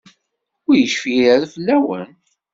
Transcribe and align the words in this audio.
Ur 0.67 0.75
yecfi 0.77 1.13
ara 1.33 1.51
fell-awen? 1.53 2.09